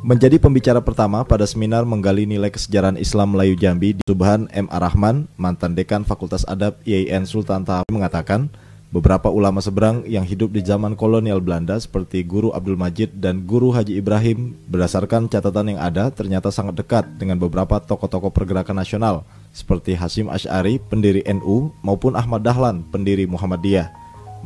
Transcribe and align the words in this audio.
Menjadi 0.00 0.40
pembicara 0.40 0.80
pertama 0.80 1.20
pada 1.28 1.44
seminar 1.44 1.84
menggali 1.84 2.24
nilai 2.24 2.48
kesejarahan 2.48 2.96
Islam 2.96 3.36
Melayu 3.36 3.52
Jambi 3.52 4.00
di 4.00 4.02
Subhan 4.08 4.48
M. 4.48 4.64
Arahman, 4.72 5.28
mantan 5.36 5.76
dekan 5.76 6.08
Fakultas 6.08 6.40
Adab 6.48 6.80
IAIN 6.88 7.28
Sultan 7.28 7.68
Taha 7.68 7.84
mengatakan, 7.92 8.48
beberapa 8.88 9.28
ulama 9.28 9.60
seberang 9.60 10.00
yang 10.08 10.24
hidup 10.24 10.56
di 10.56 10.64
zaman 10.64 10.96
kolonial 10.96 11.44
Belanda 11.44 11.76
seperti 11.76 12.24
Guru 12.24 12.48
Abdul 12.56 12.80
Majid 12.80 13.20
dan 13.20 13.44
Guru 13.44 13.76
Haji 13.76 14.00
Ibrahim 14.00 14.56
berdasarkan 14.72 15.28
catatan 15.28 15.76
yang 15.76 15.80
ada 15.84 16.08
ternyata 16.08 16.48
sangat 16.48 16.80
dekat 16.80 17.04
dengan 17.20 17.36
beberapa 17.36 17.76
tokoh-tokoh 17.76 18.32
pergerakan 18.32 18.80
nasional 18.80 19.28
seperti 19.52 20.00
Hasim 20.00 20.32
Ash'ari, 20.32 20.80
pendiri 20.80 21.20
NU, 21.28 21.76
maupun 21.84 22.16
Ahmad 22.16 22.40
Dahlan, 22.40 22.88
pendiri 22.88 23.28
Muhammadiyah. 23.28 23.92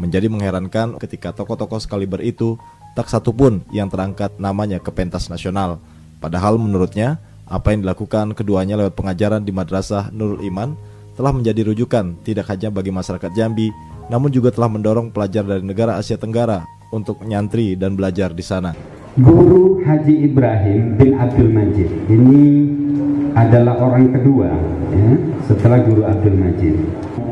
Menjadi 0.03 0.27
mengherankan 0.27 0.99
ketika 0.99 1.31
tokoh-tokoh 1.31 1.79
sekaliber 1.79 2.19
itu 2.27 2.59
tak 2.95 3.11
satu 3.11 3.35
pun 3.35 3.61
yang 3.75 3.91
terangkat 3.91 4.35
namanya 4.39 4.79
ke 4.79 4.91
pentas 4.95 5.27
nasional. 5.27 5.83
Padahal 6.23 6.57
menurutnya, 6.57 7.19
apa 7.45 7.75
yang 7.75 7.85
dilakukan 7.85 8.33
keduanya 8.33 8.79
lewat 8.81 8.97
pengajaran 8.97 9.45
di 9.45 9.53
Madrasah 9.53 10.09
Nurul 10.15 10.41
Iman 10.47 10.79
telah 11.15 11.31
menjadi 11.31 11.71
rujukan 11.71 12.17
tidak 12.25 12.49
hanya 12.49 12.73
bagi 12.73 12.89
masyarakat 12.95 13.31
Jambi, 13.37 13.69
namun 14.09 14.33
juga 14.33 14.51
telah 14.55 14.71
mendorong 14.73 15.13
pelajar 15.13 15.45
dari 15.45 15.63
negara 15.63 16.01
Asia 16.01 16.17
Tenggara 16.17 16.65
untuk 16.95 17.21
nyantri 17.27 17.77
dan 17.77 17.99
belajar 17.99 18.33
di 18.33 18.43
sana. 18.43 18.73
Guru 19.15 19.79
Haji 19.87 20.27
Ibrahim 20.27 20.99
bin 20.99 21.15
Abdul 21.15 21.51
Majid 21.55 21.91
ini 22.11 22.67
adalah 23.35 23.79
orang 23.79 24.11
kedua 24.11 24.51
ya, 24.91 25.11
setelah 25.47 25.83
Guru 25.87 26.03
Abdul 26.03 26.35
Majid 26.35 26.75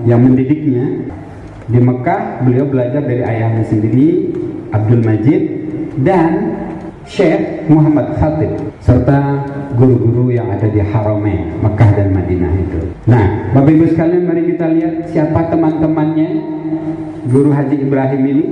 yang 0.07 0.23
mendidiknya 0.23 1.11
di 1.67 1.79
Mekah 1.79 2.43
beliau 2.47 2.67
belajar 2.71 3.03
dari 3.03 3.23
ayahnya 3.23 3.67
sendiri 3.67 4.31
Abdul 4.73 5.05
Majid 5.05 5.43
dan 6.01 6.57
Syekh 7.05 7.69
Muhammad 7.69 8.15
Khatib 8.17 8.57
serta 8.81 9.45
guru-guru 9.75 10.33
yang 10.33 10.49
ada 10.49 10.69
di 10.71 10.79
Haramain 10.81 11.51
Mekah 11.61 11.91
dan 11.99 12.09
Madinah 12.15 12.53
itu. 12.57 12.81
Nah, 13.11 13.53
Bapak 13.53 13.73
Ibu 13.75 13.87
sekalian 13.93 14.25
mari 14.25 14.43
kita 14.55 14.67
lihat 14.71 14.95
siapa 15.11 15.51
teman-temannya 15.51 16.29
Guru 17.27 17.51
Haji 17.55 17.77
Ibrahim 17.79 18.23
ini. 18.27 18.47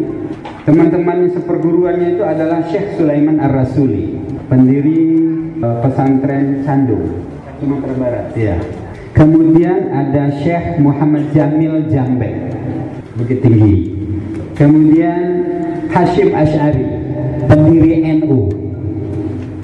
Teman-temannya 0.62 1.34
seperguruannya 1.34 2.20
itu 2.20 2.22
adalah 2.22 2.62
Syekh 2.68 3.00
Sulaiman 3.00 3.40
Ar-Rasuli, 3.40 4.14
pendiri 4.46 5.18
uh, 5.64 5.80
pesantren 5.82 6.62
Candung, 6.62 7.26
Sumatera 7.58 7.94
Barat. 7.96 8.26
Ya. 8.36 8.60
Kemudian 9.16 9.90
ada 9.90 10.30
Syekh 10.38 10.78
Muhammad 10.78 11.32
Jamil 11.34 11.90
Jambe, 11.90 12.54
Bukit 13.18 13.42
Tinggi. 13.42 13.99
Kemudian 14.60 15.24
Hashim 15.88 16.36
Ash'ari 16.36 16.84
pendiri 17.48 18.04
NU 18.20 18.44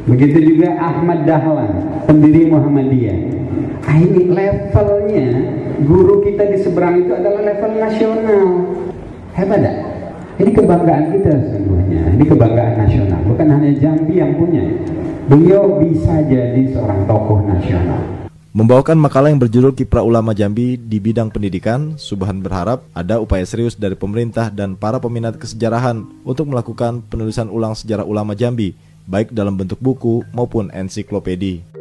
begitu 0.08 0.56
juga 0.56 0.72
Ahmad 0.80 1.28
Dahlan 1.28 2.00
pendiri 2.08 2.48
Muhammadiyah. 2.48 3.19
Ah, 3.84 4.00
ini 4.00 4.33
levelnya 4.33 5.28
guru 5.84 6.25
kita 6.25 6.48
di 6.48 6.64
seberang 6.64 7.05
itu 7.05 7.12
adalah 7.12 7.44
level 7.44 7.72
nasional. 7.77 8.47
Hebat 9.36 9.61
tak? 9.69 9.77
ini 10.41 10.50
kebanggaan 10.56 11.12
kita 11.12 11.44
sesungguhnya. 11.44 12.16
Ini 12.16 12.25
kebanggaan 12.25 12.75
nasional. 12.81 13.20
Bukan 13.28 13.47
hanya 13.53 13.77
Jambi 13.77 14.16
yang 14.16 14.33
punya. 14.41 14.64
Beliau 15.28 15.77
bisa 15.77 16.25
jadi 16.25 16.72
seorang 16.72 17.05
tokoh 17.05 17.44
nasional 17.44 18.25
Membawakan 18.57 18.97
makalah 18.97 19.29
yang 19.29 19.37
berjudul 19.37 19.77
Kiprah 19.77 20.01
Ulama 20.01 20.33
Jambi 20.33 20.81
di 20.81 20.97
bidang 20.97 21.29
pendidikan, 21.29 21.93
Subhan 22.01 22.41
berharap 22.41 22.89
ada 22.97 23.21
upaya 23.21 23.45
serius 23.45 23.77
dari 23.77 23.93
pemerintah 23.93 24.49
dan 24.49 24.81
para 24.81 24.97
peminat 24.97 25.37
kesejarahan 25.37 26.09
untuk 26.25 26.49
melakukan 26.49 27.05
penulisan 27.05 27.53
ulang 27.53 27.77
sejarah 27.77 28.09
ulama 28.09 28.33
Jambi, 28.33 28.73
baik 29.05 29.37
dalam 29.37 29.61
bentuk 29.61 29.77
buku 29.77 30.25
maupun 30.33 30.73
ensiklopedi. 30.73 31.75